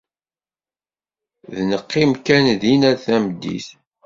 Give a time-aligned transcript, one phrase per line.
[1.55, 3.67] d neqqim kan dinn ar tameddit.